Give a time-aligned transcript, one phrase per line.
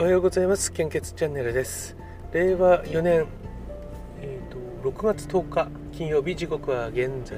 [0.00, 0.72] おはようございます。
[0.72, 1.94] 献血チャンネルです。
[2.32, 3.26] 令和4年、
[4.22, 7.36] えーと、6月10日金曜日時刻は現在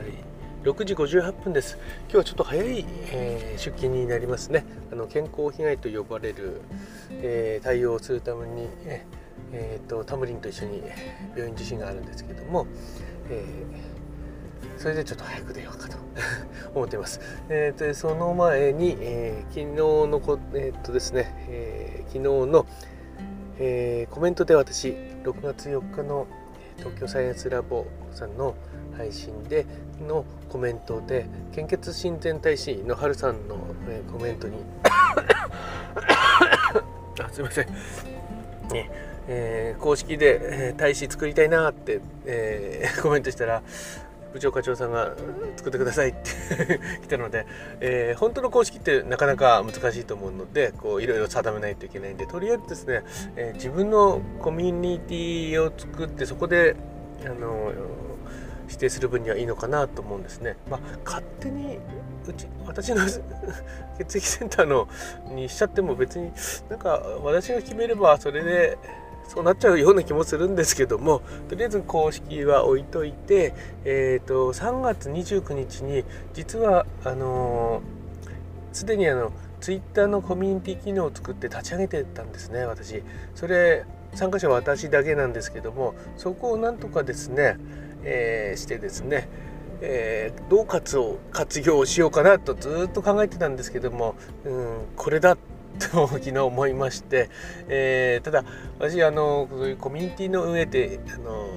[0.62, 1.76] 6時58分です。
[2.02, 4.64] 今日はちょっと早い、えー、出勤になりますね。
[4.92, 6.60] あの健康被害と呼ばれる、
[7.10, 8.68] えー、対応をするために、
[9.52, 10.84] えーと、タムリンと一緒に
[11.34, 12.68] 病院受診があるんですけども、
[13.28, 13.44] え
[14.82, 15.96] それでちょっと早く出ようかと
[16.74, 17.20] 思っています。
[17.48, 19.76] えー、でその前に、えー、昨日
[20.10, 22.66] のこ、えー、っとですね、えー、昨日の、
[23.60, 24.88] えー、コメントで私
[25.22, 26.26] 6月4日の
[26.78, 28.56] 東京サイエンスラボさんの
[28.96, 29.66] 配信で
[30.04, 33.58] のコメントで献血親善大使の春さんの、
[33.88, 34.56] えー、コメントに
[37.22, 37.68] あすいません、
[38.72, 38.90] ね
[39.28, 43.62] えー、公式で、えー、大使作りたいなって、えー、コメントしたら
[44.32, 45.14] 部長課長さんが
[45.56, 47.46] 作ってくださいって来たので、
[47.80, 53.02] えー、本当の公式ってなかなか難しいと思うのでこういろいろ定めないといけないんでとりあえずですね、
[53.36, 56.76] えー、自分のコミュニティを作ってそこで
[57.24, 57.72] あの
[58.66, 60.56] 指定する分にはいいのかなと思うんですね。
[60.70, 61.78] まあ、勝手に
[62.26, 63.02] うち私の
[63.98, 64.88] 血液センターの
[65.28, 66.32] にしちゃっても別に
[66.70, 68.78] なんか私が決めればそれで
[69.28, 73.54] そうなっちゃうような気もするんですけどもとりあえず公式は置いといて、
[73.84, 76.04] えーと、3月29日に
[76.34, 77.82] 実はあの
[78.72, 83.02] す、ー、でにあのツイッターのコミュニティ機能を作って立ち上げてたんですね私。
[83.34, 83.84] それ
[84.14, 87.56] 参加者は私だけなんですけどもそこをなんとかですね、
[88.02, 89.28] えー、してですね
[89.84, 95.38] えー、どう活を活用しようかなとずっと考えてたんですけども、うん、これだっ
[95.90, 97.30] と昨日思いまして、
[97.68, 98.44] えー、ただ
[98.78, 101.48] 私あのそういうコミュニティの運営ってあの、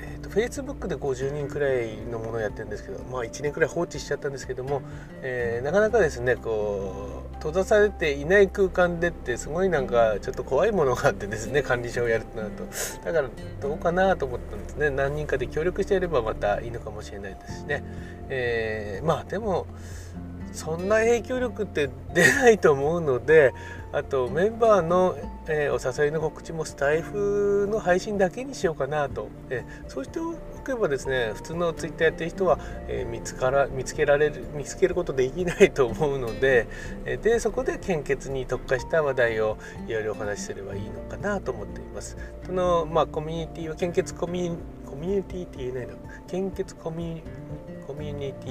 [0.00, 4.82] えーと、Facebook で50人くらいのものをやってるんですけど、まあ、1年くらい放置しちゃったんですけども、
[5.22, 12.64] えー、なかなかですねこう閉ざされていない空間でってすごいなんかちょっと怖いものがあってですね管理者をやるとなると。
[13.04, 13.28] だから
[13.60, 14.90] どうかなと思ったんですね。
[14.90, 17.84] 何人かで協力してやればまたいいのかもしれないですしね、
[18.28, 19.66] えー、まあでも
[20.52, 23.52] そんな影響力って出ないと思うので
[23.92, 25.16] あとメンバーの、
[25.48, 30.34] えー、お誘いの告知もスタイフの配信だけにしようかなと、えー、そうしてお
[30.66, 32.58] けばですね普通のツイッターやってる人は、
[32.88, 36.66] えー、見つから見つけられる見つけることできないと思うので、
[37.06, 39.56] えー、でそこで献血に特化した話題を
[39.86, 42.18] いろいろお話しすればいいのかなと思っています。
[42.44, 45.94] そのまあコミュニティは献血コミュコミュニティって言えないの？
[46.26, 47.22] 献血コミュニ
[47.88, 48.48] コミュニテ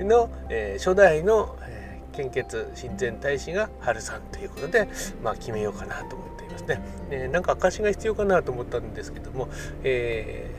[0.00, 4.88] ィ の、えー、初代の、えー、献血親善大使が春さんということで、
[5.22, 6.80] まあ、決めようかなと思っていますね。
[7.10, 9.48] えー、なんか証が必要かなと思ったんですけども、
[9.84, 10.50] え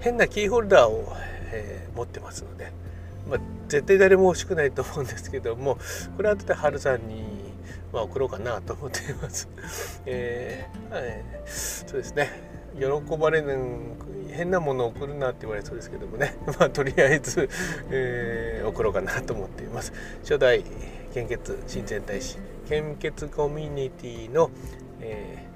[0.00, 1.12] ー、変なキーホルダーを、
[1.52, 2.72] えー、持ってますので、
[3.28, 5.76] まあ、絶対誰も欲しくないと思うんですけども
[6.16, 7.52] これは後で春さんに、
[7.92, 9.48] まあ、送ろうかなと思っています。
[10.06, 13.96] えーはい、そうですね喜ばれぬ
[14.32, 16.36] 変なものを送るなって言われそうですけどもね。
[16.58, 17.48] まあとりあえず、
[17.90, 19.92] えー、送ろうかなと思っています。
[20.22, 20.64] 初代
[21.12, 22.38] 献血親善大使。
[22.68, 24.50] 献血コミュニティの、
[25.00, 25.46] え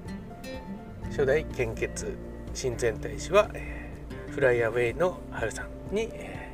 [1.03, 2.17] ー、初代献血
[2.53, 6.49] 親善大使は、えー、フライアウェイの春さんに、え、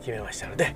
[0.00, 0.74] 決めましたので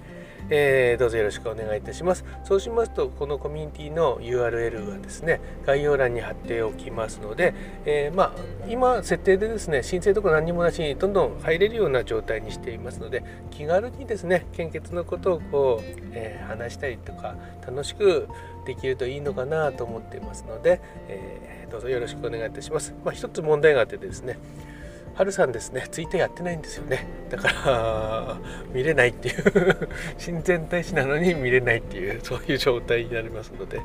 [0.51, 2.25] えー、どうぞよろしくお願いいたします。
[2.45, 8.33] そうしますと、このコミュニティの URL はですね、概要欄に貼っておきますので、えー、まあ、
[8.69, 18.29] 今、設定でですね、申請とか何にもなしにどんどん入れるような状態にしていますので、気軽にですね、献血のことをこう、えー、話したりとか、楽しく
[18.67, 22.95] できるといいのかなと思っていますので、えどうぞよろしくお願いいたします。
[23.05, 24.39] まあ、つ問題があってですね、
[25.15, 27.07] はるさんですね、ツイッターやってないんですよね。
[27.31, 28.39] だから、
[28.75, 29.89] 見れないっていう
[30.19, 33.81] 親善大使なのに見れないっていう、そういう状態になりますので、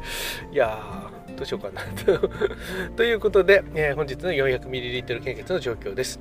[0.51, 1.81] いやー、どうしようかな
[2.95, 3.03] と。
[3.03, 6.19] いうことで、えー、本日の 400ml 献血の状況です。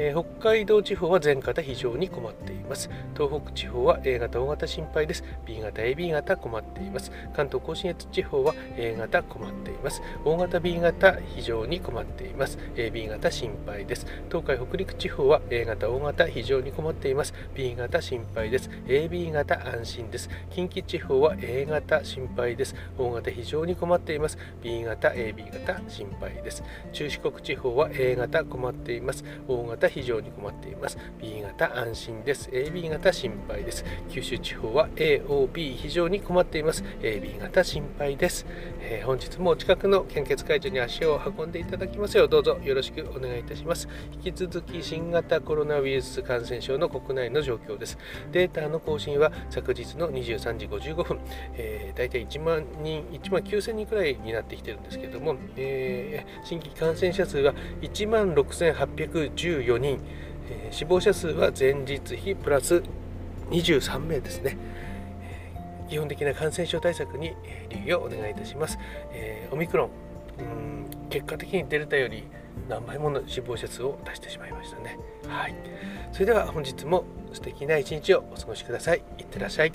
[0.00, 2.88] えー、北海道地方は全型非常に困っています。
[3.14, 5.24] 東北地方は A 型、O 型心配です。
[5.44, 7.10] B 型、AB 型困っています。
[7.34, 10.00] 関東甲信越地方は A 型困っています。
[10.24, 12.58] O 型、B 型非常に困っています。
[12.76, 14.06] AB 型心配です。
[14.28, 17.34] 東海、北陸地方は A 型、O 型非常に困っています。
[17.56, 18.70] B 型心配です。
[18.86, 20.30] AB 型安心です。
[20.50, 22.76] 近畿地方は A 型心配です。
[22.98, 24.38] O 型非常に困っています。
[24.62, 26.62] B 型、AB 型心配です。
[26.92, 29.24] 中四国地方は A 型困っています。
[29.48, 30.98] O 型非常に困っています。
[31.20, 32.48] B 型安心です。
[32.50, 33.84] AB 型心配です。
[34.08, 36.84] 九州地方は AOB 非常に困っています。
[37.00, 38.46] AB 型心配です、
[38.80, 43.88] えー、本日もお近くの献血会場に足を運んでいただきますようどうぞよろしくお願いいたします。
[44.24, 47.98] 引き続き新型コロナウイルス感染症の国内の状況です。
[48.32, 51.18] データの更新は昨日の23時55分、
[51.54, 60.00] えー、大体1万人1万9000人くらいになってきてるんですけども、えー、新規感染者数は1万6814人、
[60.50, 62.82] えー、死亡者数は前日比プラス
[63.50, 64.56] 23名ですね
[65.22, 65.90] え。
[65.90, 67.34] 基本的な感染症対策に
[67.70, 68.78] 留意をお願いいたします。
[69.12, 69.90] えー、オミクロン
[70.38, 72.24] うん結果的にデルタより
[72.68, 74.98] 何倍もの死亡者数を出してしまいましたね。
[75.26, 75.54] はい。
[76.12, 79.02] それでは本日も素敵な一日をお過ごしください。
[79.18, 79.72] いってらっしゃい。